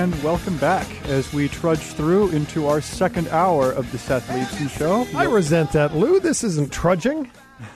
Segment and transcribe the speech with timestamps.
[0.00, 4.70] and welcome back as we trudge through into our second hour of the Seth Leibsohn
[4.70, 5.06] Show.
[5.14, 6.18] I resent that, Lou.
[6.18, 7.30] This isn't trudging.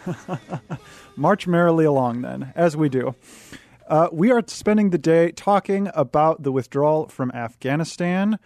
[1.16, 3.14] March merrily along, then, as we do.
[3.86, 8.38] Uh, we are spending the day talking about the withdrawal from Afghanistan,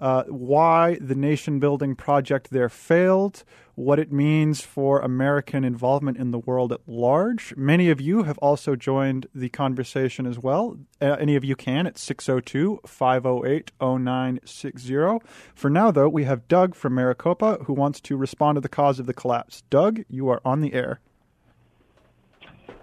[0.00, 3.44] uh, why the nation building project there failed,
[3.74, 7.54] what it means for American involvement in the world at large.
[7.56, 10.78] Many of you have also joined the conversation as well.
[11.00, 15.26] Uh, any of you can at 602 508 0960.
[15.54, 18.98] For now, though, we have Doug from Maricopa who wants to respond to the cause
[18.98, 19.62] of the collapse.
[19.70, 21.00] Doug, you are on the air.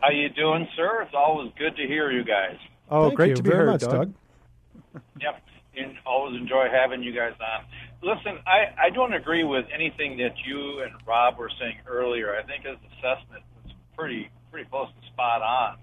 [0.01, 1.01] How you doing, sir?
[1.03, 2.55] It's always good to hear you guys.
[2.89, 4.13] Oh, Thank great you to be very heard, much, Doug.
[5.21, 5.41] Yep,
[5.77, 7.65] and always enjoy having you guys on.
[8.01, 12.31] Listen, I, I don't agree with anything that you and Rob were saying earlier.
[12.31, 15.77] I think his assessment was pretty pretty close to spot on.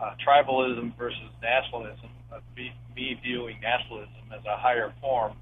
[0.00, 2.08] Uh, tribalism versus nationalism.
[2.32, 5.36] Uh, me, me viewing nationalism as a higher form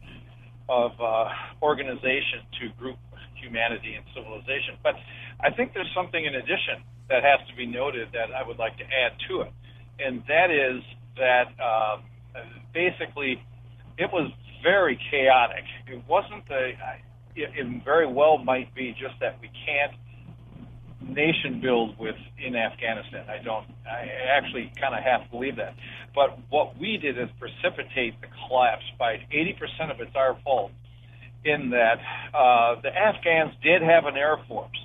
[0.68, 1.28] of uh,
[1.62, 2.96] organization to group
[3.34, 4.74] humanity and civilization.
[4.82, 4.94] But
[5.40, 8.76] I think there's something in addition that has to be noted that I would like
[8.78, 9.52] to add to it,
[10.00, 10.82] and that is
[11.16, 12.02] that um,
[12.74, 13.40] basically
[13.96, 15.64] it was very chaotic.
[15.86, 16.72] It wasn't the.
[17.34, 19.92] It, it very well might be just that we can't
[21.08, 23.26] nation build with in Afghanistan.
[23.28, 23.66] I don't.
[23.86, 25.74] I actually kind of half believe that.
[26.14, 30.72] But what we did is precipitate the collapse by 80% of it's our fault.
[31.44, 31.98] In that
[32.34, 34.76] uh, the Afghans did have an air force,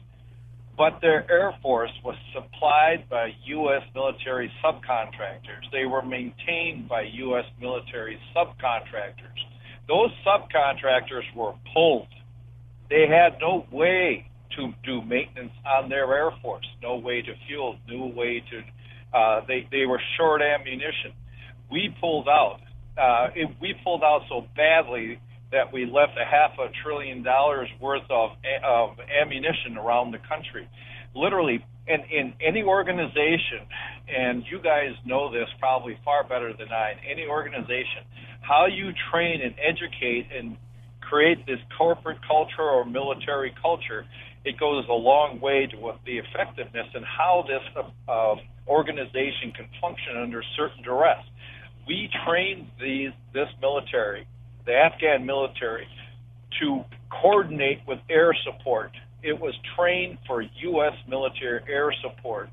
[0.78, 3.82] but their air force was supplied by U.S.
[3.96, 5.72] military subcontractors.
[5.72, 7.46] They were maintained by U.S.
[7.60, 9.42] military subcontractors.
[9.92, 12.08] Those subcontractors were pulled.
[12.90, 17.76] They had no way to do maintenance on their air force, no way to fuel,
[17.90, 19.18] no way to.
[19.18, 21.12] Uh, they they were short ammunition.
[21.70, 22.62] We pulled out.
[22.98, 25.20] Uh, it, we pulled out so badly
[25.52, 28.32] that we left a half a trillion dollars worth of
[28.64, 30.70] of ammunition around the country,
[31.14, 31.66] literally.
[31.88, 33.68] And in any organization,
[34.08, 36.92] and you guys know this probably far better than I.
[36.92, 38.08] In any organization,
[38.52, 40.58] how you train and educate and
[41.00, 44.06] create this corporate culture or military culture,
[44.44, 48.36] it goes a long way to what the effectiveness and how this uh,
[48.68, 51.24] organization can function under certain duress.
[51.88, 54.28] We trained these this military,
[54.66, 55.88] the Afghan military,
[56.60, 58.92] to coordinate with air support.
[59.24, 60.94] It was trained for U.S.
[61.08, 62.50] military air support.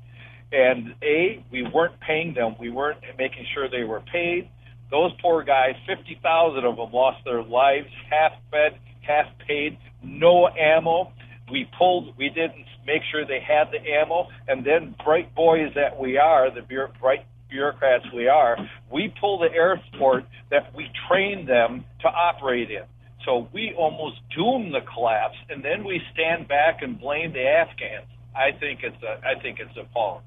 [0.53, 2.55] And A, we weren't paying them.
[2.57, 4.49] We weren't making sure they were paid.
[4.91, 11.11] Those poor guys, 50,000 of them lost their lives, half fed, half paid, no ammo.
[11.51, 14.27] We pulled, we didn't make sure they had the ammo.
[14.47, 16.61] And then, bright boys that we are, the
[16.99, 18.57] bright bureaucrats we are,
[18.91, 22.83] we pull the airport that we trained them to operate in.
[23.25, 28.07] So we almost doom the collapse, and then we stand back and blame the Afghans.
[28.35, 30.23] I think it's a, I think it's appalling.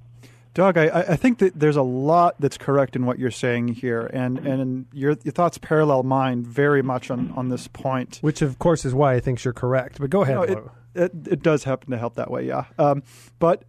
[0.54, 4.02] Doug, I, I think that there's a lot that's correct in what you're saying here,
[4.12, 8.18] and, and your, your thoughts parallel mine very much on, on this point.
[8.20, 9.98] Which, of course, is why I think you're correct.
[9.98, 10.36] But go ahead.
[10.36, 10.58] No, it,
[10.94, 12.66] it, it, does happen to help that way, yeah.
[12.78, 13.02] Um,
[13.38, 13.64] but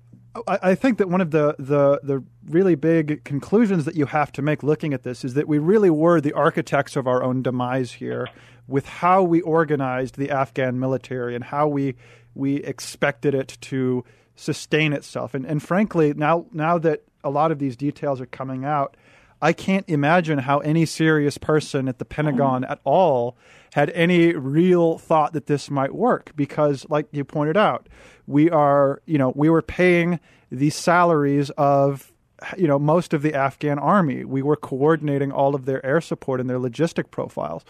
[0.46, 4.34] I, I think that one of the, the, the really big conclusions that you have
[4.34, 7.44] to make looking at this is that we really were the architects of our own
[7.44, 8.28] demise here
[8.68, 11.96] with how we organized the Afghan military and how we,
[12.36, 14.04] we expected it to–
[14.36, 15.34] sustain itself.
[15.34, 18.98] And, and frankly, now now that a lot of these details are coming out,
[19.42, 23.36] I can't imagine how any serious person at the Pentagon at all
[23.74, 27.90] had any real thought that this might work because like you pointed out,
[28.26, 30.20] we are, you know, we were paying
[30.50, 32.14] the salaries of
[32.58, 34.24] you know most of the Afghan army.
[34.24, 37.64] We were coordinating all of their air support and their logistic profiles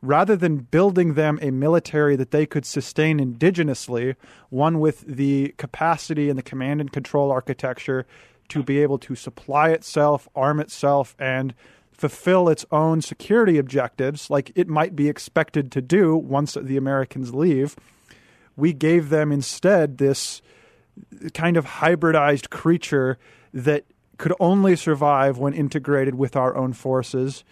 [0.00, 4.14] rather than building them a military that they could sustain indigenously,
[4.48, 8.06] one with the capacity and the command and control architecture
[8.48, 11.54] to be able to supply itself, arm itself, and
[11.92, 17.34] fulfill its own security objectives, like it might be expected to do once the Americans
[17.34, 17.74] leave.
[18.56, 20.40] We gave them instead this
[21.34, 23.18] kind of hybridized creature
[23.52, 23.84] that
[24.16, 27.44] could only survive when integrated with our own forces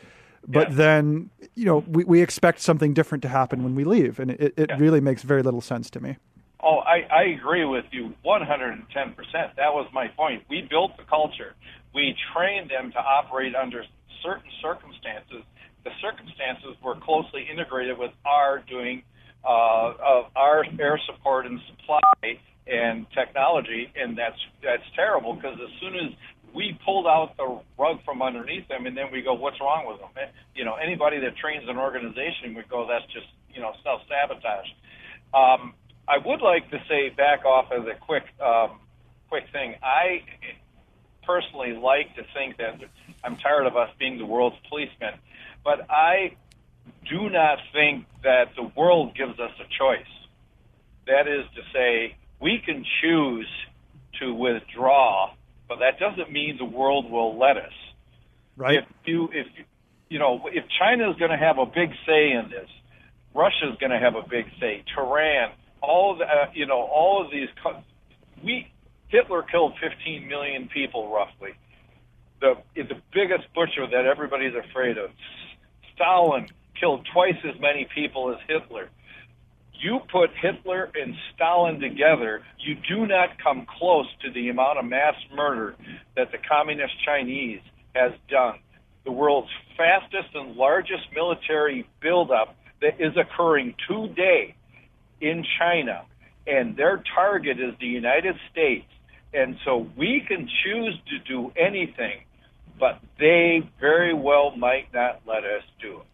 [0.46, 0.76] but yeah.
[0.76, 4.54] then you know we, we expect something different to happen when we leave and it,
[4.56, 4.78] it yeah.
[4.78, 6.16] really makes very little sense to me.
[6.60, 8.86] Oh I, I agree with you 110%
[9.32, 10.44] that was my point.
[10.48, 11.54] We built the culture.
[11.94, 13.84] We trained them to operate under
[14.22, 15.42] certain circumstances.
[15.84, 19.02] The circumstances were closely integrated with our doing
[19.44, 25.70] uh, of our air support and supply and technology and that's that's terrible because as
[25.80, 26.12] soon as
[26.56, 30.00] we pulled out the rug from underneath them, and then we go, "What's wrong with
[30.00, 33.74] them?" Eh, You know, anybody that trains an organization would go, "That's just you know
[33.84, 34.70] self sabotage."
[35.34, 35.74] Um,
[36.08, 38.80] I would like to say back off as a quick um,
[39.28, 39.76] quick thing.
[39.82, 40.22] I
[41.24, 42.80] personally like to think that
[43.22, 45.14] I'm tired of us being the world's policemen,
[45.62, 46.36] but I
[47.04, 50.12] do not think that the world gives us a choice.
[51.06, 53.48] That is to say, we can choose
[54.20, 55.32] to withdraw,
[55.68, 57.72] but that doesn't mean the world will let us.
[58.56, 58.78] Right.
[58.78, 59.46] If you if
[60.08, 62.68] you know if China is going to have a big say in this,
[63.34, 64.82] Russia is going to have a big say.
[64.94, 65.50] Tehran,
[65.82, 67.48] all of the, uh, you know all of these.
[67.62, 67.82] co-
[68.42, 68.70] We
[69.08, 71.52] Hitler killed 15 million people roughly.
[72.40, 75.10] The the biggest butcher that everybody's afraid of.
[75.94, 76.48] Stalin
[76.78, 78.88] killed twice as many people as Hitler.
[79.80, 84.84] You put Hitler and Stalin together, you do not come close to the amount of
[84.84, 85.76] mass murder
[86.16, 87.60] that the communist Chinese
[87.94, 88.58] has done.
[89.04, 94.54] The world's fastest and largest military buildup that is occurring today
[95.20, 96.04] in China,
[96.46, 98.86] and their target is the United States.
[99.32, 102.20] And so we can choose to do anything,
[102.78, 106.06] but they very well might not let us do it.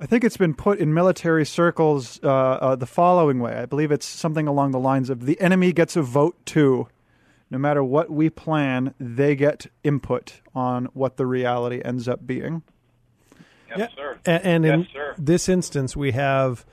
[0.00, 3.54] I think it's been put in military circles uh, uh, the following way.
[3.54, 6.88] I believe it's something along the lines of the enemy gets a vote too.
[7.50, 12.62] No matter what we plan, they get input on what the reality ends up being.
[13.68, 13.88] Yes, Yeah.
[13.96, 14.18] sir.
[14.26, 15.14] A- And in sir.
[15.16, 16.66] this instance, we have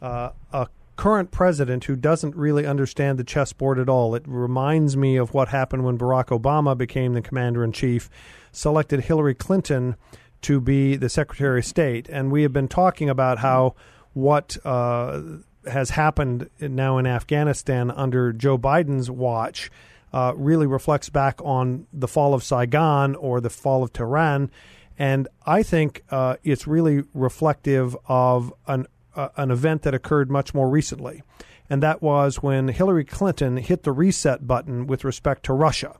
[0.00, 4.14] uh, a current president who doesn't really understand the chessboard at all.
[4.14, 8.08] It reminds me of what happened when Barack Obama became the commander in chief,
[8.52, 9.96] selected Hillary Clinton
[10.44, 12.08] to be the Secretary of State.
[12.08, 13.74] And we have been talking about how
[14.12, 15.20] what uh,
[15.66, 19.70] has happened now in Afghanistan under Joe Biden's watch
[20.12, 24.50] uh, really reflects back on the fall of Saigon or the fall of Tehran.
[24.98, 28.86] And I think uh, it's really reflective of an,
[29.16, 31.22] uh, an event that occurred much more recently.
[31.68, 35.96] And that was when Hillary Clinton hit the reset button with respect to Russia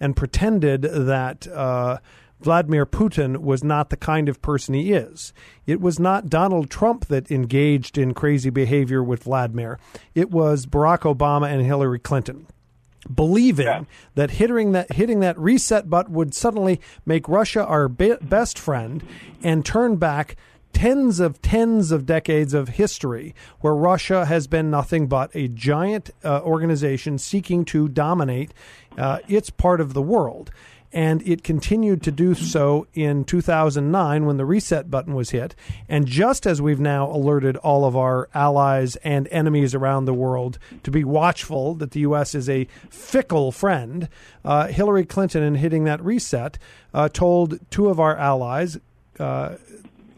[0.00, 1.98] and pretended that uh,
[2.42, 5.32] Vladimir Putin was not the kind of person he is.
[5.66, 9.78] It was not Donald Trump that engaged in crazy behavior with Vladimir,
[10.14, 12.46] it was Barack Obama and Hillary Clinton
[13.12, 13.82] believing Yeah.
[14.14, 19.02] that hitting that hitting that reset button would suddenly make Russia our be- best friend
[19.42, 20.36] and turn back
[20.72, 26.10] tens of tens of decades of history where Russia has been nothing but a giant
[26.24, 28.52] uh, organization seeking to dominate
[28.96, 30.50] uh, its part of the world.
[30.92, 35.54] And it continued to do so in 2009 when the reset button was hit.
[35.88, 40.58] And just as we've now alerted all of our allies and enemies around the world
[40.82, 42.34] to be watchful that the U.S.
[42.34, 44.08] is a fickle friend,
[44.44, 46.58] uh, Hillary Clinton, in hitting that reset,
[46.92, 48.78] uh, told two of our allies,
[49.18, 49.56] uh,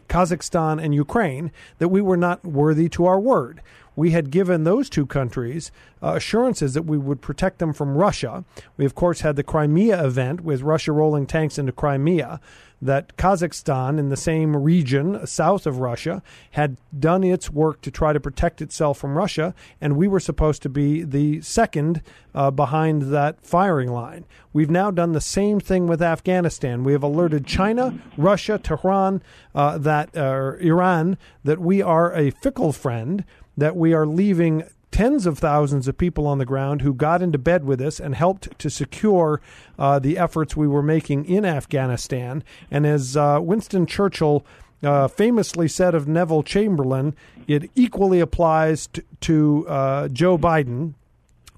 [0.09, 3.61] Kazakhstan and Ukraine, that we were not worthy to our word.
[3.95, 5.71] We had given those two countries
[6.01, 8.43] uh, assurances that we would protect them from Russia.
[8.77, 12.39] We, of course, had the Crimea event with Russia rolling tanks into Crimea.
[12.81, 16.21] That Kazakhstan, in the same region south of Russia,
[16.51, 20.61] had done its work to try to protect itself from Russia, and we were supposed
[20.63, 22.01] to be the second
[22.35, 24.25] uh, behind that firing line.
[24.51, 26.83] We've now done the same thing with Afghanistan.
[26.83, 29.23] We have alerted China, Russia, Tehran,
[29.55, 33.23] uh, that uh, Iran, that we are a fickle friend,
[33.57, 37.37] that we are leaving tens of thousands of people on the ground who got into
[37.37, 39.41] bed with us and helped to secure
[39.77, 42.41] uh, the efforts we were making in Afghanistan.
[42.71, 44.45] And as uh, Winston Churchill
[44.81, 47.13] uh, famously said of Neville Chamberlain,
[47.45, 50.93] it equally applies to, to uh, Joe Biden.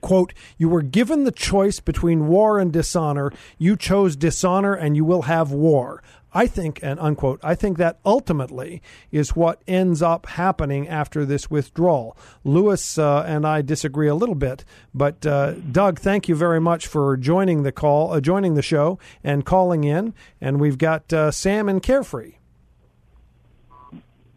[0.01, 3.31] Quote, you were given the choice between war and dishonor.
[3.57, 6.01] You chose dishonor and you will have war.
[6.37, 11.49] I think, and unquote, I think that ultimately is what ends up happening after this
[11.49, 12.15] withdrawal.
[12.43, 14.63] Lewis uh, and I disagree a little bit,
[14.93, 18.99] but uh, Doug, thank you very much for joining the call, uh, joining the show,
[19.23, 20.13] and calling in.
[20.39, 22.33] And we've got uh, Sam and Carefree.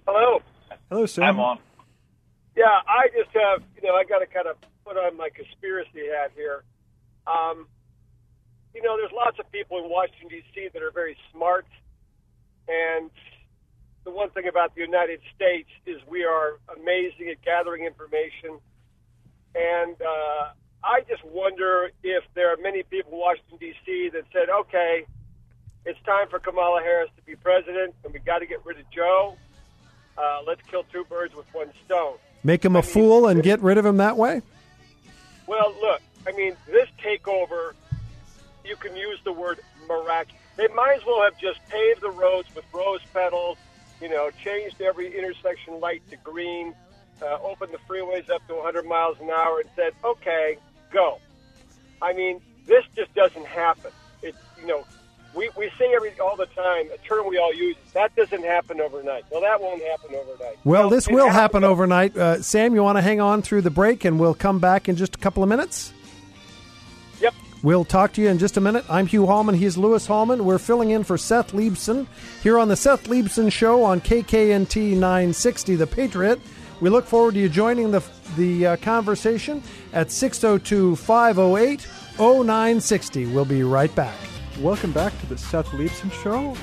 [0.07, 0.41] Hello.
[0.89, 1.25] Hello, Sam.
[1.25, 1.59] I'm on.
[2.57, 6.09] Yeah, I just have, you know, I got to kind of put on my conspiracy
[6.11, 6.65] hat here.
[7.27, 7.67] Um,
[8.75, 10.71] you know, there's lots of people in Washington, D.C.
[10.73, 11.67] that are very smart.
[12.71, 13.11] And
[14.05, 18.59] the one thing about the United States is we are amazing at gathering information.
[19.55, 20.51] And uh,
[20.85, 24.11] I just wonder if there are many people in Washington, D.C.
[24.13, 25.05] that said, okay,
[25.85, 28.89] it's time for Kamala Harris to be president, and we got to get rid of
[28.91, 29.37] Joe.
[30.17, 32.17] Uh, let's kill two birds with one stone.
[32.45, 34.43] Make him a fool and get rid of him that way?
[35.47, 37.73] Well, look, I mean, this takeover
[38.65, 40.40] you can use the word miraculous.
[40.61, 43.57] They might as well have just paved the roads with rose petals,
[43.99, 46.75] you know, changed every intersection light to green,
[47.23, 50.59] uh, opened the freeways up to 100 miles an hour, and said, "Okay,
[50.93, 51.19] go."
[52.03, 53.91] I mean, this just doesn't happen.
[54.23, 54.85] It's you know,
[55.35, 57.77] we, we say every all the time a term we all use.
[57.95, 59.25] That doesn't happen overnight.
[59.31, 60.59] Well, that won't happen overnight.
[60.65, 62.15] Well, this will happen overnight.
[62.15, 64.97] Uh, Sam, you want to hang on through the break, and we'll come back in
[64.97, 65.95] just a couple of minutes.
[67.19, 67.33] Yep.
[67.63, 68.87] We'll talk to you in just a minute.
[68.89, 69.55] I'm Hugh Hallman.
[69.55, 70.47] He's Lewis Hallman.
[70.47, 72.07] We're filling in for Seth Leibsohn
[72.43, 76.41] here on the Seth Leibsohn Show on KKNT 960, The Patriot.
[76.81, 78.03] We look forward to you joining the
[78.37, 79.63] the uh, conversation
[79.93, 81.87] at 602 508
[82.19, 83.27] 0960.
[83.27, 84.17] We'll be right back.
[84.61, 86.57] Welcome back to the Seth Leibsohn Show.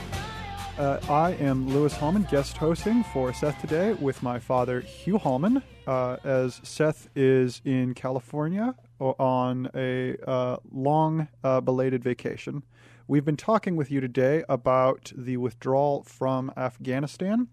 [0.77, 5.63] Uh, I am Lewis Hallman, guest hosting for Seth today with my father, Hugh Hallman,
[5.87, 12.61] uh, as Seth is in California on a uh, long uh, belated vacation.
[13.07, 17.47] We've been talking with you today about the withdrawal from Afghanistan,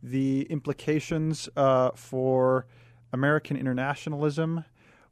[0.00, 2.66] the implications uh, for
[3.12, 4.64] American internationalism,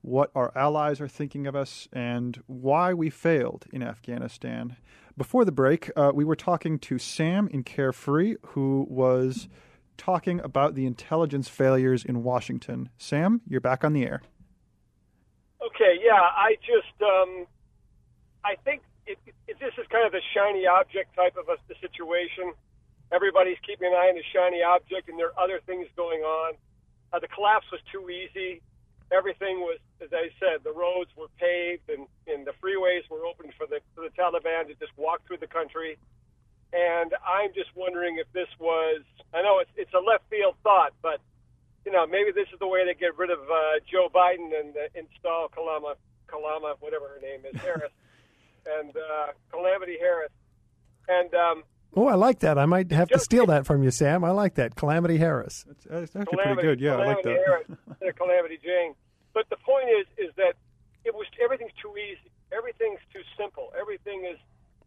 [0.03, 4.77] what our allies are thinking of us, and why we failed in Afghanistan.
[5.21, 9.51] Before the break, uh, we were talking to Sam in Carefree, who was
[9.99, 12.89] talking about the intelligence failures in Washington.
[12.97, 14.23] Sam, you're back on the air.
[15.61, 17.45] Okay, yeah, I just, um,
[18.47, 21.75] I think it, it, this is kind of the shiny object type of a the
[21.83, 22.55] situation.
[23.13, 26.55] Everybody's keeping an eye on the shiny object, and there are other things going on.
[27.13, 28.63] Uh, the collapse was too easy.
[29.13, 33.51] Everything was, as I said, the roads were paved and, and the freeways were open
[33.59, 35.99] for the for the Taliban to just walk through the country.
[36.73, 39.03] And I'm just wondering if this was,
[39.35, 41.19] I know it's, it's a left field thought, but
[41.85, 44.77] you know, maybe this is the way to get rid of uh, Joe Biden and
[44.77, 45.95] uh, install Kalama,
[46.29, 47.91] Kalama, whatever her name is, Harris,
[48.79, 50.31] and uh, Calamity Harris.
[51.09, 51.65] And um,
[51.97, 52.57] Oh, I like that.
[52.59, 54.25] I might have to steal that from you, Sam.
[54.25, 54.77] I like that.
[54.77, 55.65] Calamity Harris.
[55.69, 56.81] It's, it's actually Calamity, pretty good.
[56.81, 57.99] Yeah, I like Calamity that.
[58.01, 58.95] Harris Calamity Jane.
[59.35, 60.55] But the point is, is that
[61.05, 62.31] it was everything's too easy.
[62.57, 63.73] Everything's too simple.
[63.79, 64.39] Everything is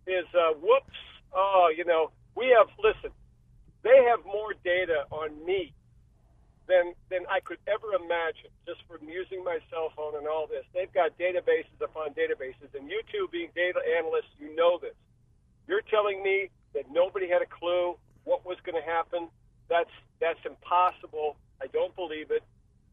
[0.07, 0.95] is uh, whoops.
[1.33, 2.67] Oh, you know, we have.
[2.79, 3.11] Listen,
[3.83, 5.73] they have more data on me
[6.67, 8.51] than than I could ever imagine.
[8.65, 12.71] Just from using my cell phone and all this, they've got databases upon databases.
[12.75, 14.95] And you two, being data analysts, you know this.
[15.67, 19.29] You're telling me that nobody had a clue what was going to happen.
[19.69, 21.35] That's that's impossible.
[21.61, 22.43] I don't believe it.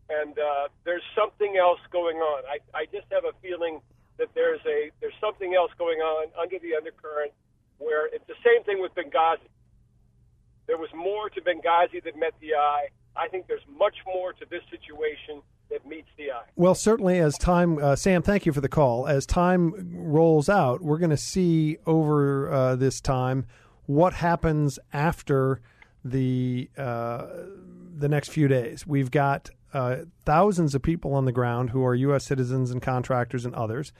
[0.08, 2.42] And uh, there's something else going on.
[2.44, 3.80] I, I just have a feeling
[4.18, 7.32] that there's a there's something else going on under the undercurrent
[7.78, 9.48] where it's the same thing with Benghazi.
[10.66, 12.88] There was more to Benghazi that met the eye.
[13.16, 16.44] I think there's much more to this situation that meets the eye.
[16.56, 19.06] Well, certainly as time, uh, Sam, thank you for the call.
[19.06, 23.46] As time rolls out, we're going to see over uh, this time
[23.86, 25.60] what happens after
[26.04, 27.26] the uh,
[27.96, 28.86] the next few days.
[28.86, 32.24] We've got uh, thousands of people on the ground who are U.S.
[32.24, 33.92] citizens and contractors and others,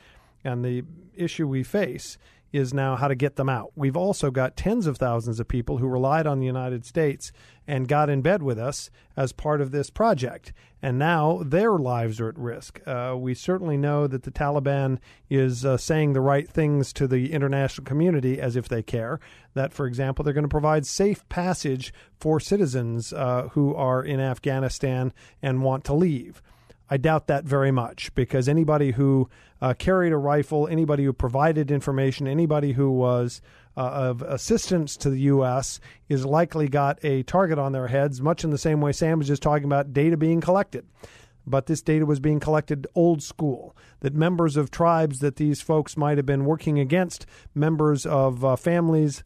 [0.45, 0.85] and the
[1.15, 2.19] issue we face
[2.52, 3.73] is now how to get them out.
[3.75, 7.33] We've also got tens of thousands of people who relied on the United States
[7.66, 10.52] and got in bed with us as part of this project.
[10.83, 12.80] And now their lives are at risk.
[12.87, 17.33] Uh, we certainly know that the Taliban is uh, saying the right things to the
[17.33, 19.21] international community as if they care.
[19.54, 24.21] That, for example, they're going to provide safe passage for citizens uh, who are in
[24.21, 26.42] Afghanistan and want to leave.
[26.90, 29.30] I doubt that very much because anybody who
[29.61, 33.40] uh, carried a rifle, anybody who provided information, anybody who was
[33.76, 35.78] uh, of assistance to the U.S.
[36.09, 39.28] is likely got a target on their heads, much in the same way Sam was
[39.28, 40.85] just talking about data being collected.
[41.47, 43.76] But this data was being collected old school.
[44.00, 48.56] That members of tribes that these folks might have been working against, members of uh,
[48.56, 49.23] families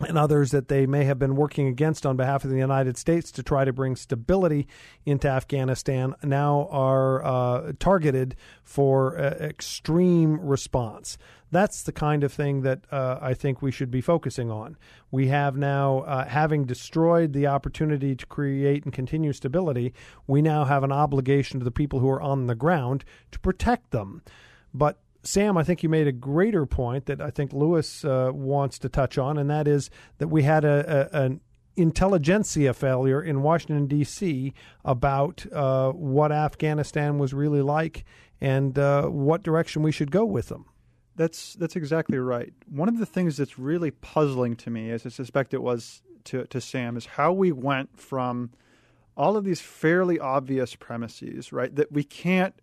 [0.00, 3.30] and others that they may have been working against on behalf of the United States
[3.32, 4.66] to try to bring stability
[5.04, 8.34] into Afghanistan now are uh, targeted
[8.64, 11.18] for uh, extreme response.
[11.50, 14.78] That's the kind of thing that uh, I think we should be focusing on.
[15.10, 19.92] We have now, uh, having destroyed the opportunity to create and continue stability,
[20.26, 23.90] we now have an obligation to the people who are on the ground to protect
[23.90, 24.22] them.
[24.72, 28.78] But Sam, I think you made a greater point that I think Lewis uh, wants
[28.80, 29.88] to touch on, and that is
[30.18, 31.40] that we had a, a an
[31.76, 34.52] intelligentsia failure in Washington D.C.
[34.84, 38.04] about uh, what Afghanistan was really like
[38.40, 40.66] and uh, what direction we should go with them.
[41.14, 42.52] That's that's exactly right.
[42.66, 46.44] One of the things that's really puzzling to me, as I suspect it was to
[46.46, 48.50] to Sam, is how we went from
[49.16, 51.74] all of these fairly obvious premises, right?
[51.74, 52.54] That we can't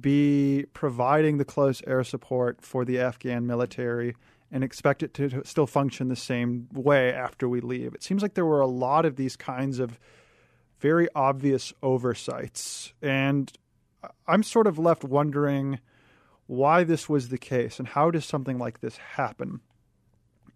[0.00, 4.14] be providing the close air support for the Afghan military
[4.50, 7.94] and expect it to, still function the same way after we leave.
[7.94, 9.98] It seems like there were a lot of these kinds of
[10.80, 12.92] very obvious oversights.
[13.02, 13.52] And
[14.26, 15.80] I'm sort of left wondering
[16.46, 19.60] why this was the case and how does something like this happen?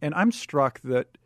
[0.00, 1.18] And I'm struck that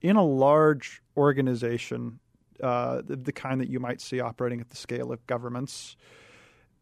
[0.00, 2.20] in a large organization,
[2.62, 5.96] uh, the, the kind that you might see operating at the scale of governments,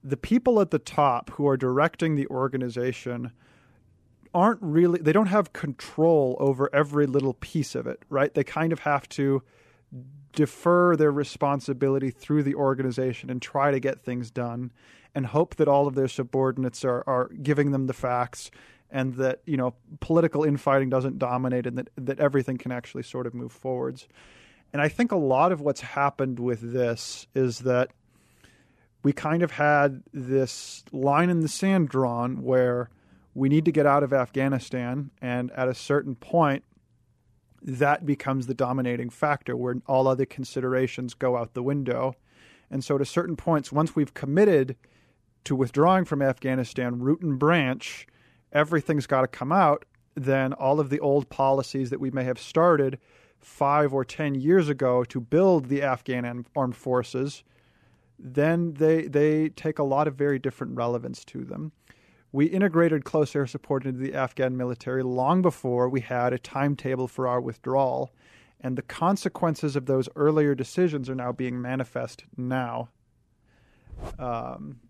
[0.02, 3.32] the people at the top who are directing the organization
[4.34, 8.34] aren't really they don't have control over every little piece of it right?
[8.34, 9.42] They kind of have to
[10.32, 14.70] defer their responsibility through the organization and try to get things done
[15.14, 18.50] and hope that all of their subordinates are, are giving them the facts
[18.90, 23.26] and that you know political infighting doesn't dominate and that, that everything can actually sort
[23.26, 24.06] of move forwards.
[24.72, 27.90] And i think a lot of what's happened with this is that
[29.06, 32.90] we kind of had this line in the sand drawn where
[33.34, 36.64] we need to get out of Afghanistan, and at a certain point,
[37.62, 42.16] that becomes the dominating factor where all other considerations go out the window.
[42.68, 44.74] And so, at certain points, once we've committed
[45.44, 48.08] to withdrawing from Afghanistan, root and branch,
[48.50, 49.84] everything's got to come out.
[50.16, 52.98] Then all of the old policies that we may have started
[53.38, 57.44] five or ten years ago to build the Afghan armed forces
[58.18, 61.72] then they they take a lot of very different relevance to them.
[62.32, 67.08] We integrated close air support into the Afghan military long before we had a timetable
[67.08, 68.12] for our withdrawal,
[68.60, 72.88] and the consequences of those earlier decisions are now being manifest now.
[74.18, 74.80] Um,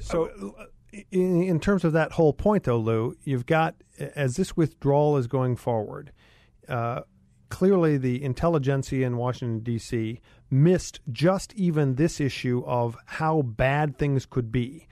[0.00, 0.64] so, uh,
[1.10, 5.26] in, in terms of that whole point, though, Lou, you've got as this withdrawal is
[5.26, 6.12] going forward.
[6.68, 7.02] Uh,
[7.48, 10.20] clearly the intelligentsia in Washington, D.C.
[10.50, 14.86] missed just even this issue of how bad things could be,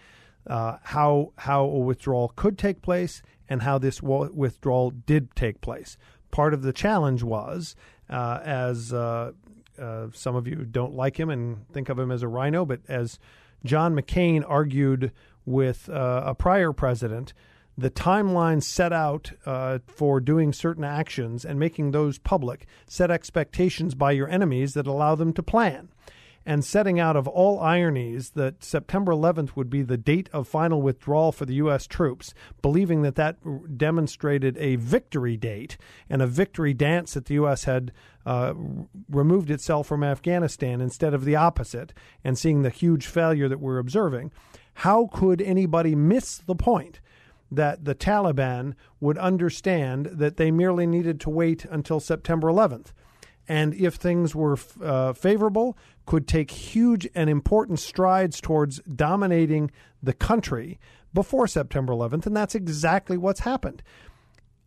[0.46, 5.96] uh, how, how a withdrawal could take place, and how this withdrawal did take place.
[6.30, 7.76] Part of the challenge was,
[8.10, 9.32] uh, as uh,
[9.78, 12.80] uh, some of you don't like him and think of him as a rhino, but
[12.88, 13.18] as
[13.64, 15.12] John McCain argued
[15.44, 17.33] with uh, a prior president,
[17.78, 23.94] the timeline set out uh, for doing certain actions and making those public set expectations
[23.94, 25.88] by your enemies that allow them to plan.
[26.48, 30.80] And setting out of all ironies that September 11th would be the date of final
[30.80, 31.88] withdrawal for the U.S.
[31.88, 33.36] troops, believing that that
[33.76, 35.76] demonstrated a victory date
[36.08, 37.64] and a victory dance that the U.S.
[37.64, 37.90] had
[38.24, 38.54] uh,
[39.10, 43.78] removed itself from Afghanistan instead of the opposite, and seeing the huge failure that we're
[43.78, 44.30] observing.
[44.74, 47.00] How could anybody miss the point
[47.50, 52.92] that the Taliban would understand that they merely needed to wait until September 11th.
[53.48, 59.70] And if things were uh, favorable, could take huge and important strides towards dominating
[60.02, 60.80] the country
[61.14, 62.26] before September 11th.
[62.26, 63.82] And that's exactly what's happened.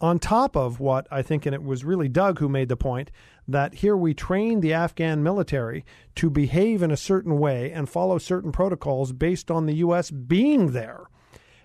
[0.01, 3.11] On top of what I think, and it was really Doug who made the point,
[3.45, 5.83] that here we train the Afghan military
[6.15, 10.09] to behave in a certain way and follow certain protocols based on the U.S.
[10.09, 11.09] being there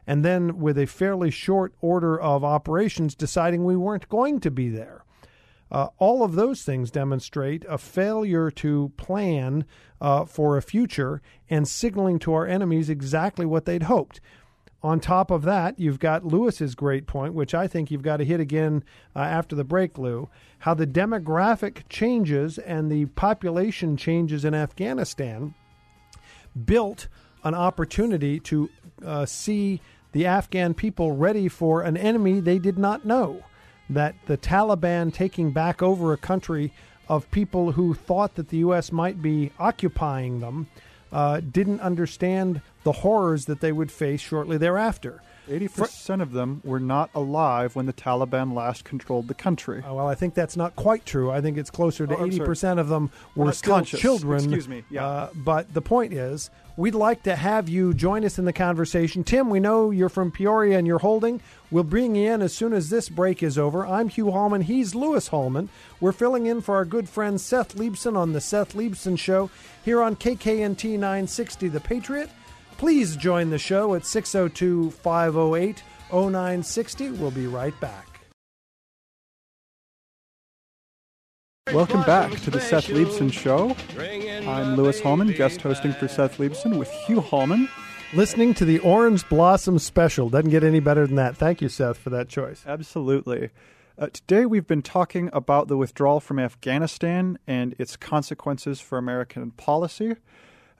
[0.06, 4.68] and then with a fairly short order of operations deciding we weren't going to be
[4.68, 5.04] there.
[5.70, 9.64] Uh, all of those things demonstrate a failure to plan
[10.00, 14.20] uh, for a future and signaling to our enemies exactly what they'd hoped.
[14.84, 18.24] On top of that, you've got Lewis's great point, which I think you've got to
[18.24, 18.84] hit again
[19.16, 20.28] uh, after the break, Lou.
[20.58, 25.54] How the demographic changes and the population changes in Afghanistan
[26.66, 27.08] built
[27.44, 28.70] an opportunity to
[29.04, 29.80] uh, see
[30.12, 33.44] the Afghan people ready for an enemy they did not know.
[33.90, 36.72] That the Taliban taking back over a country
[37.08, 38.90] of people who thought that the U.S.
[38.90, 40.68] might be occupying them
[41.12, 45.22] uh, didn't understand the horrors that they would face shortly thereafter.
[45.48, 49.82] 80% of them were not alive when the Taliban last controlled the country.
[49.82, 51.30] Uh, well, I think that's not quite true.
[51.30, 54.00] I think it's closer to oh, 80% of them were still conscious.
[54.00, 54.38] children.
[54.38, 54.84] Excuse me.
[54.90, 55.06] Yeah.
[55.06, 59.22] Uh, but the point is, we'd like to have you join us in the conversation.
[59.22, 61.40] Tim, we know you're from Peoria and you're holding.
[61.70, 63.86] We'll bring you in as soon as this break is over.
[63.86, 64.62] I'm Hugh Hallman.
[64.62, 65.68] He's Lewis Hallman.
[66.00, 69.50] We're filling in for our good friend Seth Leibsohn on The Seth Leibsohn Show
[69.84, 72.30] here on KKNT 960 The Patriot.
[72.76, 77.10] Please join the show at 602 508 0960.
[77.10, 78.14] We'll be right back.
[81.72, 83.74] Welcome back to the Seth Leibsohn Show.
[84.48, 87.68] I'm Lewis Hallman, guest hosting for Seth Leibsohn with Hugh Hallman.
[88.12, 90.28] Listening to the Orange Blossom Special.
[90.28, 91.36] Doesn't get any better than that.
[91.36, 92.62] Thank you, Seth, for that choice.
[92.66, 93.50] Absolutely.
[93.98, 99.50] Uh, today we've been talking about the withdrawal from Afghanistan and its consequences for American
[99.52, 100.16] policy.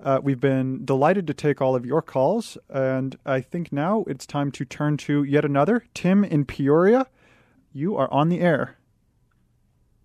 [0.03, 4.27] Uh, we've been delighted to take all of your calls, and I think now it's
[4.27, 5.85] time to turn to yet another.
[5.95, 7.07] Tim in Peoria,
[7.73, 8.77] you are on the air.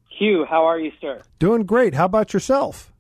[0.10, 1.22] Hugh, how are you, sir?
[1.40, 1.94] Doing great.
[1.94, 2.92] How about yourself?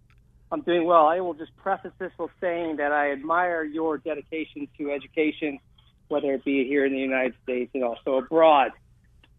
[0.51, 1.05] I'm doing well.
[1.05, 5.59] I will just preface this with saying that I admire your dedication to education,
[6.07, 8.71] whether it be here in the United States and also abroad.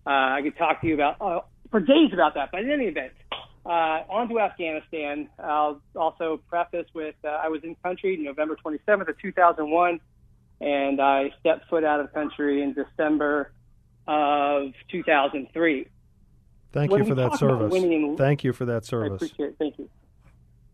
[0.07, 2.87] Uh, I could talk to you about uh, for days about that, but in any
[2.87, 3.13] event,
[3.67, 3.69] uh,
[4.09, 5.29] on to Afghanistan.
[5.39, 10.01] I'll also preface with uh, I was in country November 27th of 2001,
[10.61, 13.53] and I stepped foot out of country in December
[14.07, 15.87] of 2003.
[16.73, 17.75] Thank When you for that service.
[17.75, 19.17] and- Thank you for that I service.
[19.23, 19.57] appreciate it.
[19.59, 19.89] Thank you.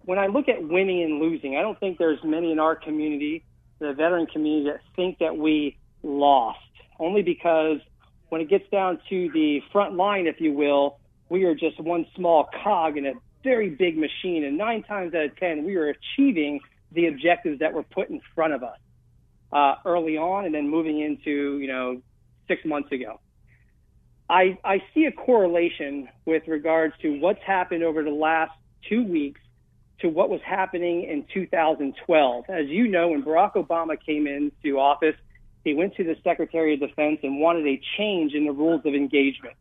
[0.05, 3.45] When I look at winning and losing, I don't think there's many in our community,
[3.81, 6.59] the veteran community, that think that we lost.
[7.01, 7.79] Only because
[8.29, 12.07] when it gets down to the front line, if you will, we are just one
[12.15, 13.13] small cog in a
[13.43, 14.45] very big machine.
[14.45, 16.61] And nine times out of ten, we are achieving
[16.93, 18.79] the objectives that were put in front of us
[19.53, 22.01] uh, early on, and then moving into you know
[22.49, 23.21] six months ago.
[24.29, 28.53] I, I see a correlation with regards to what's happened over the last
[28.89, 29.41] two weeks
[30.01, 32.45] to what was happening in 2012.
[32.49, 35.15] As you know, when Barack Obama came into office,
[35.65, 38.95] he went to the Secretary of Defense and wanted a change in the rules of
[38.95, 39.55] engagement.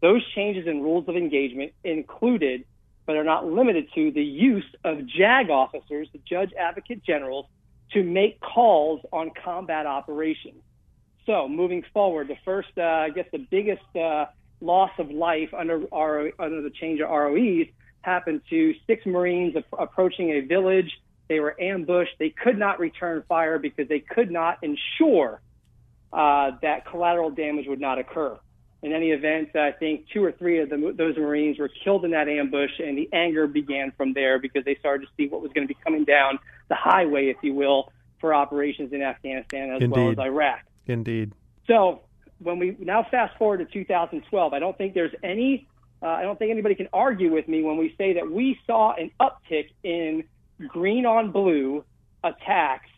[0.00, 2.64] Those changes in rules of engagement included,
[3.06, 7.46] but are not limited to, the use of JAG officers, the Judge Advocate Generals,
[7.92, 10.62] to make calls on combat operations.
[11.26, 14.26] So moving forward, the first, uh, I guess, the biggest uh,
[14.60, 17.66] loss of life under RO, under the change of ROEs
[18.02, 20.90] happened to six Marines ap- approaching a village.
[21.28, 22.12] They were ambushed.
[22.18, 25.40] They could not return fire because they could not ensure
[26.12, 28.38] uh, that collateral damage would not occur.
[28.82, 32.12] In any event, I think two or three of the, those Marines were killed in
[32.12, 35.52] that ambush, and the anger began from there because they started to see what was
[35.52, 36.38] going to be coming down
[36.68, 40.60] the highway, if you will, for operations in Afghanistan as well as Iraq.
[40.86, 41.32] Indeed.
[41.66, 42.00] So
[42.38, 45.68] when we now fast forward to 2012, I don't think there's any,
[46.02, 48.94] uh, I don't think anybody can argue with me when we say that we saw
[48.94, 50.24] an uptick in
[50.68, 51.84] green on blue
[52.24, 52.88] attacks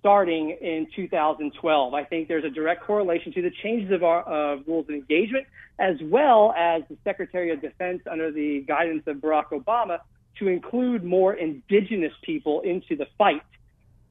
[0.00, 1.94] starting in 2012.
[1.94, 5.46] I think there's a direct correlation to the changes of our uh, rules of engagement,
[5.78, 9.98] as well as the Secretary of Defense under the guidance of Barack Obama
[10.38, 13.42] to include more indigenous people into the fight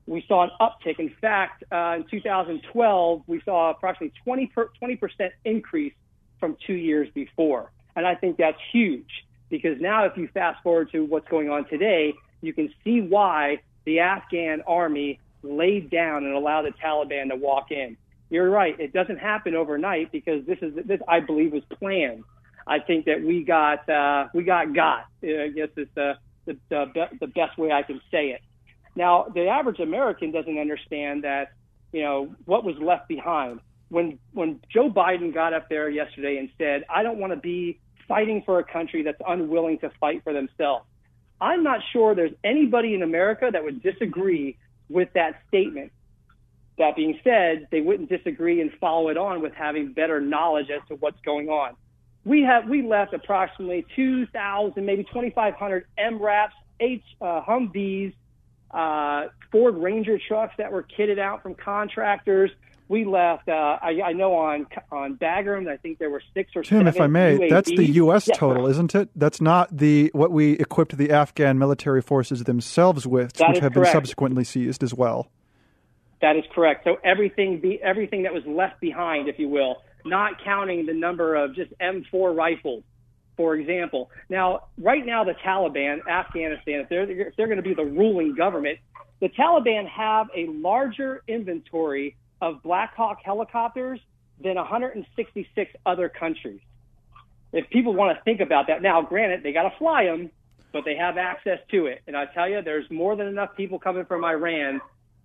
[0.10, 0.99] we saw an uptick.
[0.99, 5.93] In fact, uh, in 2012, we saw approximately 20 per, 20% increase
[6.39, 7.71] from two years before.
[7.95, 9.10] And I think that's huge
[9.49, 13.62] because now if you fast forward to what's going on today, you can see why
[13.86, 17.97] the Afghan army laid down and allowed the Taliban to walk in.
[18.30, 18.80] You're right.
[18.80, 22.23] It doesn't happen overnight because this is this I believe was planned.
[22.67, 25.06] I think that we got uh, we got got.
[25.23, 26.13] Uh, I guess it's the
[26.45, 28.41] the, the the best way I can say it.
[28.95, 31.52] Now, the average American doesn't understand that,
[31.91, 33.62] you know, what was left behind.
[33.89, 37.80] When when Joe Biden got up there yesterday and said, "I don't want to be
[38.08, 40.86] fighting for a country that's unwilling to fight for themselves."
[41.41, 44.58] I'm not sure there's anybody in America that would disagree
[44.89, 45.91] with that statement.
[46.78, 50.82] That being said, they wouldn't disagree and follow it on with having better knowledge as
[50.88, 51.75] to what's going on.
[52.25, 56.49] We have we left approximately 2,000, maybe 2,500 MRAPs,
[56.80, 58.13] H uh, Humvees,
[58.71, 62.52] uh, Ford Ranger trucks that were kitted out from contractors.
[62.89, 63.47] We left.
[63.47, 66.88] Uh, I, I know on on Bagram, I think there were six or Tim, seven.
[66.88, 68.28] if I may, that's the U.S.
[68.34, 69.10] Total, isn't it?
[69.15, 73.73] That's not the what we equipped the Afghan military forces themselves with, That which have
[73.73, 73.86] correct.
[73.86, 75.30] been subsequently seized as well.
[76.21, 76.84] That is correct.
[76.84, 81.36] So everything be everything that was left behind, if you will, not counting the number
[81.36, 82.84] of just M4 rifles,
[83.38, 84.10] for example.
[84.30, 88.34] Now, right now, the Taliban, Afghanistan, if they're if they're going to be the ruling
[88.36, 88.80] government,
[89.21, 93.99] the Taliban have a larger inventory of Black Hawk helicopters
[94.41, 96.62] than 166 other countries.
[97.52, 100.30] If people want to think about that, now, granted, they got to fly them,
[100.71, 102.02] but they have access to it.
[102.08, 104.82] And I tell you, there's more than enough people coming from Iran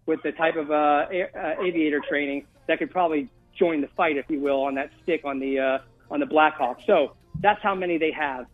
[0.07, 4.17] with the type of uh, a- uh, aviator training that could probably join the fight,
[4.17, 5.79] if you will, on that stick on the uh,
[6.11, 6.81] on the Black Hawk.
[6.87, 8.47] So that's how many they have.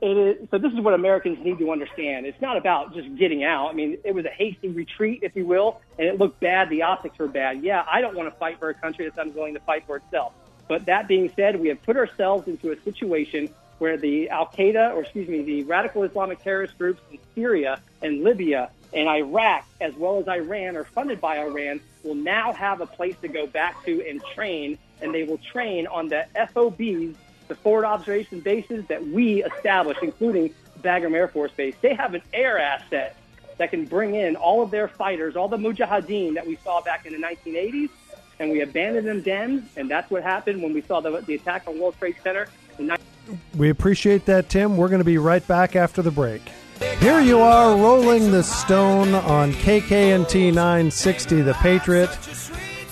[0.00, 2.26] It is, so this is what Americans need to understand.
[2.26, 3.70] It's not about just getting out.
[3.70, 6.68] I mean, it was a hasty retreat, if you will, and it looked bad.
[6.68, 7.62] The optics were bad.
[7.62, 10.32] Yeah, I don't want to fight for a country that's unwilling to fight for itself.
[10.68, 14.94] But that being said, we have put ourselves into a situation where the Al Qaeda,
[14.94, 19.94] or excuse me, the radical Islamic terrorist groups in Syria and Libya and Iraq, as
[19.94, 23.84] well as Iran, are funded by Iran, will now have a place to go back
[23.84, 27.16] to and train, and they will train on the FOBs,
[27.48, 31.74] the forward observation bases that we established, including Bagram Air Force Base.
[31.80, 33.16] They have an air asset
[33.58, 37.06] that can bring in all of their fighters, all the mujahideen that we saw back
[37.06, 37.90] in the 1980s,
[38.38, 41.64] and we abandoned them then, and that's what happened when we saw the, the attack
[41.68, 42.48] on World Trade Center.
[42.78, 42.98] In 19-
[43.56, 44.76] we appreciate that, Tim.
[44.76, 46.42] We're going to be right back after the break.
[46.98, 52.10] Here you are, rolling the stone on KKNT 960, The Patriot.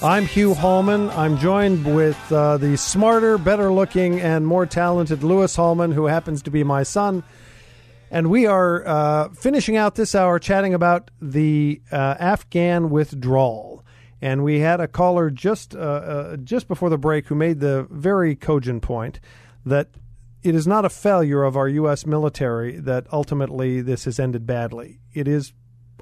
[0.03, 1.11] I'm Hugh Hallman.
[1.11, 6.43] I'm joined with uh, the smarter, better looking, and more talented Lewis Hallman, who happens
[6.43, 7.23] to be my son.
[8.11, 13.85] And we are uh, finishing out this hour chatting about the uh, Afghan withdrawal.
[14.21, 17.87] And we had a caller just uh, uh, just before the break who made the
[17.89, 19.21] very cogent point
[19.65, 19.91] that
[20.43, 22.07] it is not a failure of our U.S.
[22.07, 24.99] military that ultimately this has ended badly.
[25.15, 25.53] It is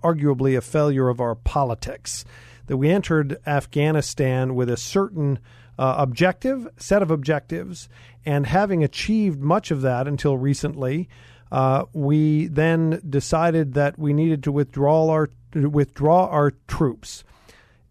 [0.02, 2.24] arguably a failure of our politics
[2.66, 5.38] that we entered Afghanistan with a certain
[5.78, 7.88] uh, objective, set of objectives,
[8.26, 11.08] and having achieved much of that until recently,
[11.50, 17.24] uh, we then decided that we needed to withdraw our withdraw our troops,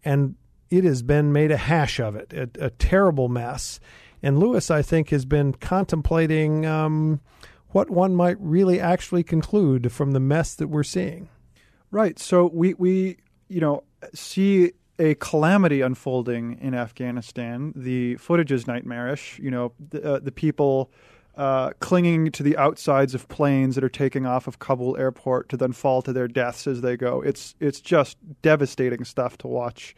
[0.04, 0.34] and
[0.70, 3.80] it has been made a hash of it, a, a terrible mess.
[4.22, 7.20] And Lewis, I think, has been contemplating um,
[7.70, 11.28] what one might really actually conclude from the mess that we're seeing.
[11.90, 12.18] Right.
[12.18, 13.16] So we we
[13.50, 13.82] you know
[14.14, 17.72] see a calamity unfolding in Afghanistan.
[17.74, 19.38] The footage is nightmarish.
[19.42, 20.90] You know the, uh, the people
[21.36, 25.56] uh, clinging to the outsides of planes that are taking off of Kabul airport to
[25.56, 27.20] then fall to their deaths as they go.
[27.22, 29.94] It's it's just devastating stuff to watch.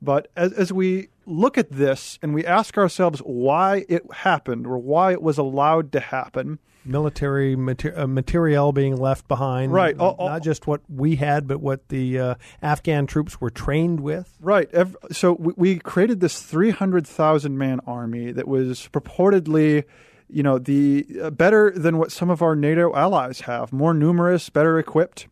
[0.00, 4.78] But as, as we look at this and we ask ourselves why it happened or
[4.78, 6.58] why it was allowed to happen,
[6.88, 9.72] military mater- uh, materiel being left behind.
[9.72, 9.98] Right.
[9.98, 14.36] Uh, not just what we had, but what the uh, Afghan troops were trained with.
[14.40, 14.68] Right.
[15.12, 19.84] So we, we created this 300,000 man army that was purportedly
[20.30, 24.50] you know, the uh, better than what some of our NATO allies have, more numerous,
[24.50, 25.26] better equipped.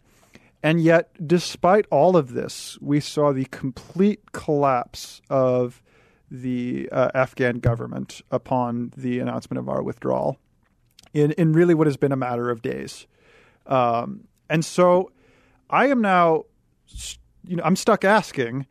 [0.62, 5.83] And yet, despite all of this, we saw the complete collapse of
[6.31, 10.38] the uh, Afghan government upon the announcement of our withdrawal
[11.16, 13.07] in, in really what has been a matter of days.
[13.66, 15.11] Um, and so
[15.70, 16.44] I am now,
[17.46, 18.66] you know, I'm stuck asking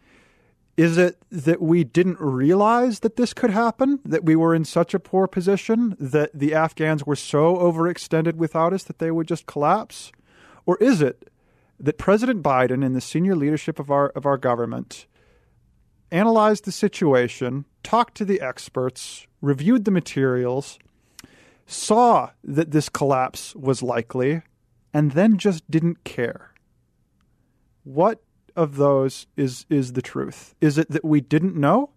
[0.77, 4.93] is it that we didn't realize that this could happen, that we were in such
[4.93, 9.45] a poor position, that the Afghans were so overextended without us that they would just
[9.45, 10.11] collapse?
[10.65, 11.31] Or is it
[11.79, 15.05] that President Biden and the senior leadership of our, of our government
[16.11, 20.77] analyzed the situation, talked to the experts, reviewed the materials,
[21.65, 24.41] saw that this collapse was likely,
[24.93, 26.51] and then just didn't care?
[27.83, 28.21] What
[28.55, 30.55] of those is is the truth?
[30.61, 31.91] Is it that we didn't know?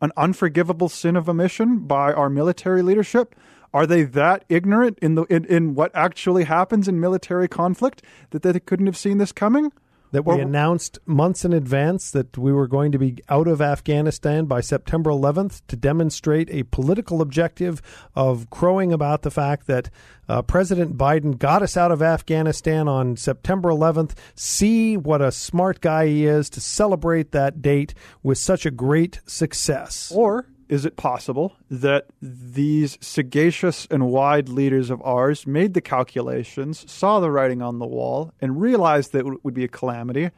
[0.00, 3.34] An unforgivable sin of omission by our military leadership?
[3.72, 8.42] Are they that ignorant in the in, in what actually happens in military conflict that
[8.42, 9.72] they couldn't have seen this coming?
[10.12, 14.46] That we announced months in advance that we were going to be out of Afghanistan
[14.46, 17.82] by September 11th to demonstrate a political objective
[18.14, 19.90] of crowing about the fact that
[20.28, 24.14] uh, President Biden got us out of Afghanistan on September 11th.
[24.34, 29.20] See what a smart guy he is to celebrate that date with such a great
[29.26, 30.12] success.
[30.14, 36.90] Or is it possible that these sagacious and wide leaders of ours made the calculations,
[36.90, 40.30] saw the writing on the wall, and realized that it would be a calamity?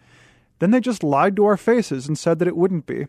[0.59, 3.07] Then they just lied to our faces and said that it wouldn't be.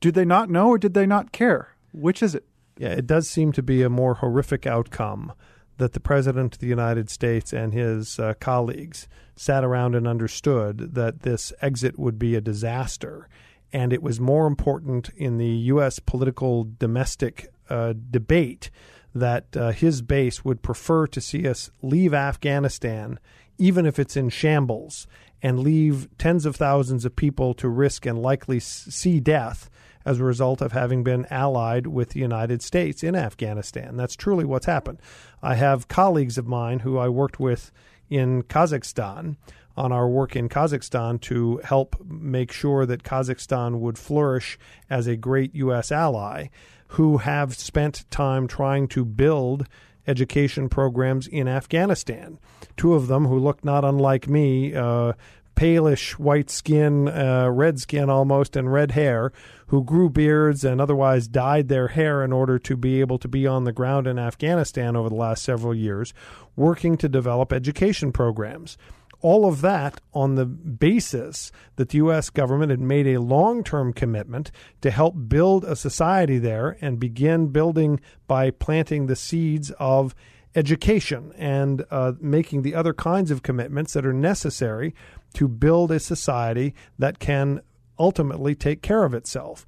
[0.00, 1.76] Did they not know or did they not care?
[1.92, 2.44] Which is it?
[2.76, 5.32] Yeah, it does seem to be a more horrific outcome
[5.78, 10.94] that the President of the United States and his uh, colleagues sat around and understood
[10.94, 13.28] that this exit would be a disaster
[13.72, 15.98] and it was more important in the U.S.
[15.98, 18.70] political domestic uh, debate
[19.14, 23.18] that uh, his base would prefer to see us leave Afghanistan,
[23.58, 25.06] even if it's in shambles,
[25.42, 29.70] and leave tens of thousands of people to risk and likely see death
[30.04, 33.96] as a result of having been allied with the United States in Afghanistan.
[33.96, 34.98] That's truly what's happened.
[35.42, 37.70] I have colleagues of mine who I worked with
[38.08, 39.36] in Kazakhstan
[39.76, 45.16] on our work in Kazakhstan to help make sure that Kazakhstan would flourish as a
[45.16, 45.92] great U.S.
[45.92, 46.48] ally,
[46.88, 49.66] who have spent time trying to build
[50.06, 52.38] education programs in Afghanistan.
[52.76, 55.12] Two of them, who look not unlike me, uh,
[55.54, 59.30] palish white skin, uh, red skin almost, and red hair,
[59.66, 63.46] who grew beards and otherwise dyed their hair in order to be able to be
[63.46, 66.14] on the ground in Afghanistan over the last several years,
[66.56, 68.76] working to develop education programs
[69.20, 72.30] all of that on the basis that the U.S.
[72.30, 77.48] government had made a long term commitment to help build a society there and begin
[77.48, 80.14] building by planting the seeds of
[80.54, 84.94] education and uh, making the other kinds of commitments that are necessary
[85.34, 87.60] to build a society that can
[87.98, 89.64] ultimately take care of itself.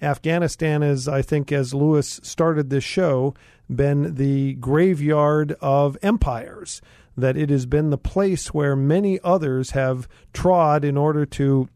[0.00, 3.34] Afghanistan is, I think, as Lewis started this show,
[3.74, 6.80] been the graveyard of empires,
[7.18, 11.68] that it has been the place where many others have trod in order to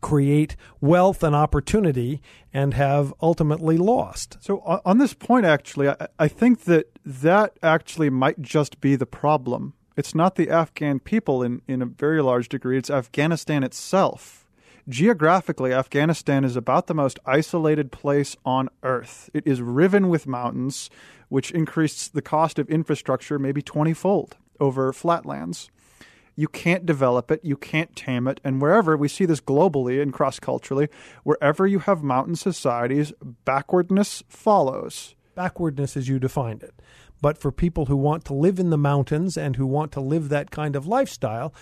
[0.00, 2.20] create wealth and opportunity
[2.52, 4.36] and have ultimately lost.
[4.40, 9.74] So, on this point, actually, I, think that that actually might just be the problem.
[9.96, 14.42] It's not the Afghan people in, in a very large degree, it's Afghanistan itself
[14.88, 19.30] Geographically, Afghanistan is about the most isolated place on earth.
[19.32, 20.90] It is riven with mountains,
[21.28, 25.70] which increases the cost of infrastructure maybe 20 fold over flatlands.
[26.36, 30.12] You can't develop it, you can't tame it, and wherever we see this globally and
[30.14, 30.88] cross culturally,
[31.24, 33.12] wherever you have mountain societies,
[33.44, 35.14] backwardness follows.
[35.34, 36.74] Backwardness as you defined it.
[37.20, 40.28] But for people who want to live in the mountains and who want to live
[40.28, 41.52] that kind of lifestyle,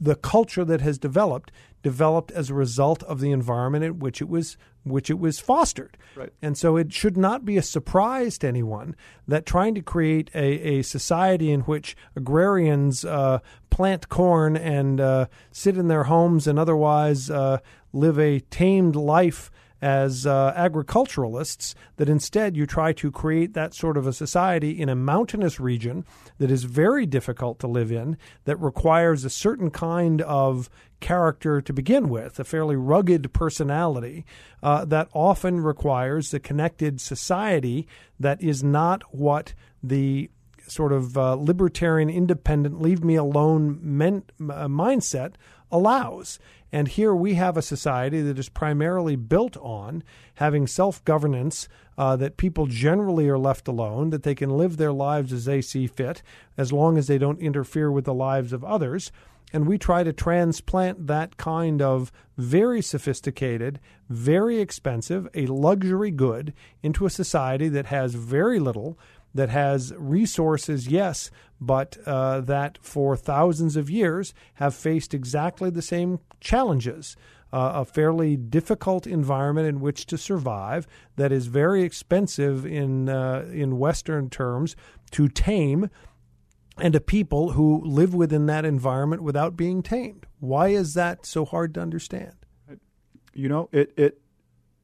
[0.00, 4.28] the culture that has developed developed as a result of the environment in which it
[4.28, 5.96] was which it was fostered.
[6.16, 6.32] Right.
[6.42, 8.96] And so it should not be a surprise to anyone
[9.28, 13.38] that trying to create a, a society in which agrarians uh,
[13.70, 17.58] plant corn and uh, sit in their homes and otherwise uh,
[17.92, 19.52] live a tamed life
[19.82, 24.88] as uh, agriculturalists that instead you try to create that sort of a society in
[24.88, 26.04] a mountainous region
[26.38, 31.72] that is very difficult to live in, that requires a certain kind of character to
[31.72, 34.24] begin with, a fairly rugged personality
[34.62, 37.88] uh, that often requires a connected society
[38.20, 40.30] that is not what the
[40.68, 45.34] sort of uh, libertarian, independent, leave me alone men- uh, mindset
[45.72, 46.38] allows.
[46.72, 50.02] And here we have a society that is primarily built on
[50.36, 54.92] having self governance, uh, that people generally are left alone, that they can live their
[54.92, 56.22] lives as they see fit,
[56.56, 59.12] as long as they don't interfere with the lives of others.
[59.52, 66.54] And we try to transplant that kind of very sophisticated, very expensive, a luxury good
[66.82, 68.98] into a society that has very little
[69.34, 75.82] that has resources, yes, but uh, that for thousands of years have faced exactly the
[75.82, 77.16] same challenges.
[77.52, 83.46] Uh, a fairly difficult environment in which to survive that is very expensive in uh,
[83.52, 84.74] in Western terms
[85.10, 85.90] to tame,
[86.78, 90.26] and a people who live within that environment without being tamed.
[90.40, 92.34] Why is that so hard to understand?
[93.34, 94.22] You know, it it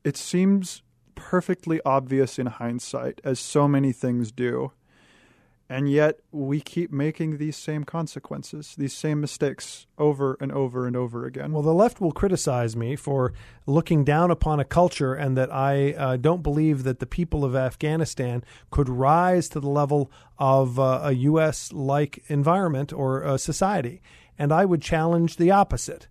[0.04, 0.82] it seems
[1.18, 4.70] perfectly obvious in hindsight, as so many things do.
[5.70, 10.96] And yet we keep making these same consequences, these same mistakes over and over and
[10.96, 11.52] over again.
[11.52, 13.34] Well, the left will criticize me for
[13.66, 17.54] looking down upon a culture and that I uh, don't believe that the people of
[17.54, 21.70] Afghanistan could rise to the level of uh, a U.S.
[21.70, 24.00] like environment or uh, society.
[24.38, 26.06] And I would challenge the opposite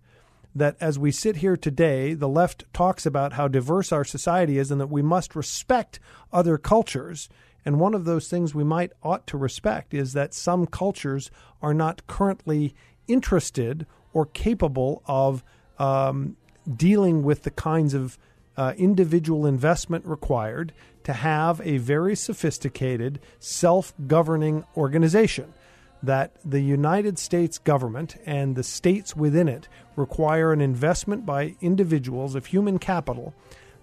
[0.54, 4.70] that as we sit here today, the left talks about how diverse our society is
[4.70, 6.00] and that we must respect
[6.32, 7.28] other cultures.
[7.64, 11.30] And one of those things we might ought to respect is that some cultures
[11.60, 12.74] are not currently
[13.06, 15.44] interested or capable of
[15.78, 16.36] um,
[16.76, 18.18] dealing with the kinds of
[18.56, 20.72] uh, individual investment required
[21.04, 25.54] to have a very sophisticated, self governing organization
[26.02, 32.34] that the United States government and the states within it require an investment by individuals
[32.34, 33.34] of human capital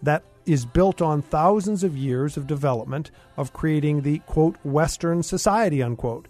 [0.02, 5.82] that is built on thousands of years of development of creating the quote Western society
[5.82, 6.28] unquote.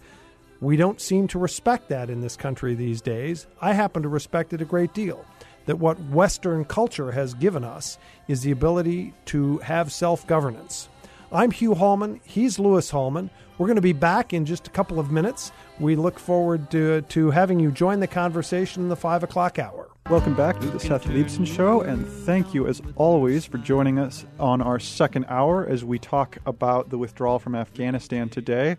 [0.62, 3.46] We don't seem to respect that in this country these days.
[3.62, 5.26] I happen to respect it a great deal.
[5.66, 10.90] That what Western culture has given us is the ability to have self governance.
[11.32, 12.22] I'm Hugh Hallman.
[12.24, 13.30] He's Lewis Hallman.
[13.58, 15.52] We're going to be back in just a couple of minutes.
[15.78, 19.90] We look forward to, to having you join the conversation in the 5 o'clock hour.
[20.10, 24.26] Welcome back to the Seth Leibsohn Show, and thank you, as always, for joining us
[24.40, 28.72] on our second hour as we talk about the withdrawal from Afghanistan today.
[28.72, 28.78] I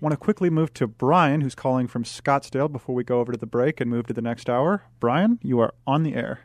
[0.00, 3.38] want to quickly move to Brian, who's calling from Scottsdale, before we go over to
[3.38, 4.84] the break and move to the next hour.
[5.00, 6.40] Brian, you are on the air.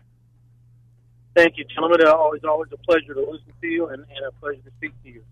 [1.36, 2.04] Thank you, gentlemen.
[2.08, 5.10] Always, always a pleasure to listen to you and, and a pleasure to speak to
[5.10, 5.24] you.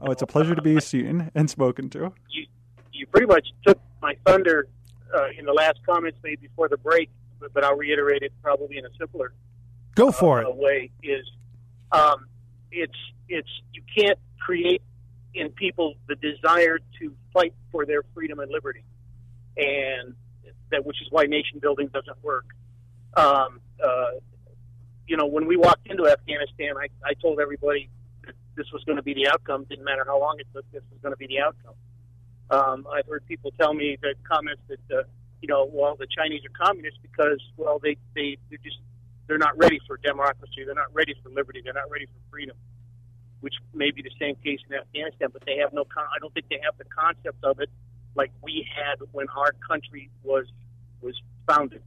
[0.00, 2.12] Oh, it's a pleasure to be seen and spoken to.
[2.30, 2.46] You,
[2.92, 4.68] you pretty much took my thunder
[5.14, 8.78] uh, in the last comments made before the break, but, but I'll reiterate it probably
[8.78, 9.32] in a simpler
[9.94, 10.56] go for uh, it.
[10.56, 11.26] Way is
[11.90, 12.26] um,
[12.70, 12.96] it's
[13.28, 14.82] it's you can't create
[15.34, 18.84] in people the desire to fight for their freedom and liberty,
[19.56, 20.14] and
[20.70, 22.46] that which is why nation building doesn't work.
[23.16, 24.12] Um, uh,
[25.06, 27.90] you know, when we walked into Afghanistan, I, I told everybody
[28.54, 29.64] this was going to be the outcome.
[29.68, 30.70] Didn't matter how long it took.
[30.72, 31.74] This was going to be the outcome.
[32.52, 35.02] Um, I've heard people tell me that comments that uh,
[35.40, 38.78] you know, well, the Chinese are communists because well, they they they're just
[39.26, 40.64] they're not ready for democracy.
[40.64, 41.62] They're not ready for liberty.
[41.64, 42.56] They're not ready for freedom.
[43.40, 45.84] Which may be the same case in Afghanistan, but they have no.
[45.84, 47.70] Con- I don't think they have the concept of it
[48.14, 50.46] like we had when our country was
[51.00, 51.82] was founded.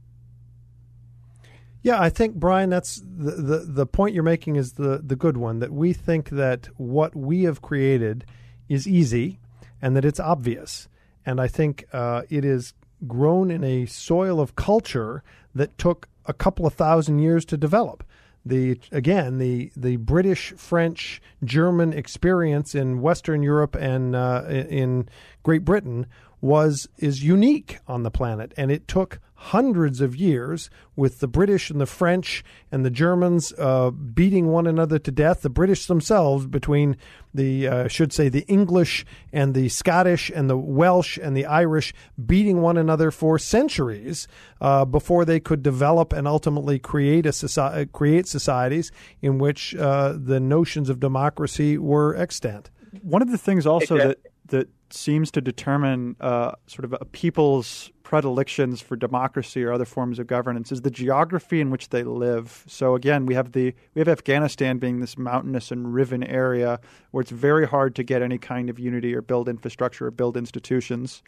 [1.82, 5.36] Yeah, I think Brian, that's the, the the point you're making is the the good
[5.36, 8.26] one that we think that what we have created
[8.68, 9.38] is easy
[9.80, 10.88] and that it's obvious,
[11.24, 12.74] and I think uh, it is
[13.06, 15.22] grown in a soil of culture
[15.54, 18.04] that took a couple of thousand years to develop.
[18.44, 25.08] The again the the British, French, German experience in Western Europe and uh, in
[25.42, 26.06] Great Britain
[26.40, 31.70] was is unique on the planet, and it took hundreds of years with the British
[31.70, 35.42] and the French and the Germans uh, beating one another to death.
[35.42, 36.96] The British themselves, between
[37.34, 41.92] the uh, should say the English and the Scottish and the Welsh and the Irish,
[42.24, 44.26] beating one another for centuries
[44.60, 50.14] uh, before they could develop and ultimately create a society, create societies in which uh,
[50.16, 52.70] the notions of democracy were extant.
[53.02, 57.90] One of the things also that that seems to determine uh, sort of a people's
[58.06, 62.62] predilections for democracy or other forms of governance is the geography in which they live.
[62.68, 66.78] So again, we have the we have Afghanistan being this mountainous and riven area
[67.10, 70.36] where it's very hard to get any kind of unity or build infrastructure or build
[70.36, 71.24] institutions.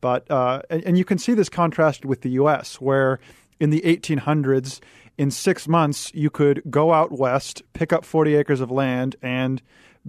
[0.00, 3.18] But uh, and, and you can see this contrasted with the U.S., where
[3.58, 4.78] in the 1800s,
[5.18, 9.60] in six months, you could go out west, pick up 40 acres of land, and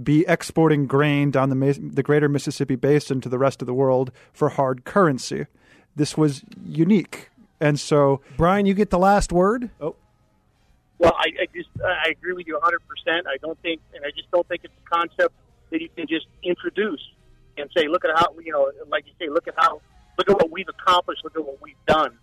[0.03, 4.11] be exporting grain down the, the greater Mississippi basin to the rest of the world
[4.33, 5.47] for hard currency.
[5.95, 7.29] This was unique.
[7.59, 8.21] And so.
[8.37, 9.69] Brian, you get the last word?
[9.79, 9.95] Oh.
[10.97, 12.77] Well, I, I just I agree with you 100%.
[13.27, 15.33] I don't think, and I just don't think it's a concept
[15.71, 17.01] that you can just introduce
[17.57, 19.81] and say, look at how, you know, like you say, look at how,
[20.17, 22.17] look at what we've accomplished, look at what we've done.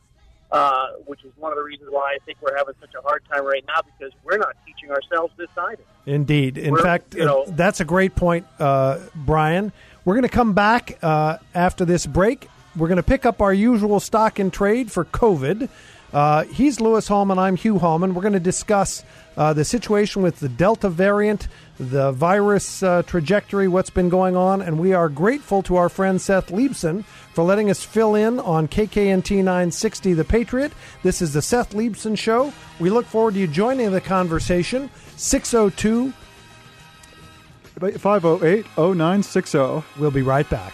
[0.50, 3.22] Uh, which is one of the reasons why I think we're having such a hard
[3.30, 5.82] time right now because we're not teaching ourselves this either.
[6.06, 6.56] Indeed.
[6.56, 9.72] In we're, fact, you know, that's a great point, uh, Brian.
[10.06, 12.48] We're going to come back uh, after this break.
[12.78, 15.68] We're going to pick up our usual stock and trade for COVID.
[16.12, 17.36] Uh, he's Lewis Hallman.
[17.36, 18.14] I'm Hugh Hallman.
[18.14, 19.02] We're going to discuss
[19.36, 21.48] uh, the situation with the Delta variant,
[21.78, 26.20] the virus uh, trajectory, what's been going on, and we are grateful to our friend
[26.20, 27.04] Seth Leibsohn
[27.34, 30.72] for letting us fill in on KKNT 960 The Patriot.
[31.02, 32.52] This is the Seth Leibsohn Show.
[32.78, 34.88] We look forward to you joining the conversation.
[35.16, 36.12] 602
[37.98, 39.58] 508 0960.
[39.98, 40.72] We'll be right back.